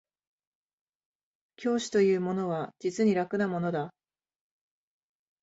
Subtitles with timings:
[1.57, 3.93] 教師というものは実に楽なものだ